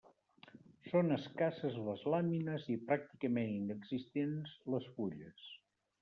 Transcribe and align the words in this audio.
Són 0.91 1.15
escasses 1.15 1.75
les 1.89 2.05
làmines 2.13 2.65
i 2.75 2.77
pràcticament 2.87 3.51
inexistents 3.57 4.55
les 4.77 4.89
fulles. 4.97 5.45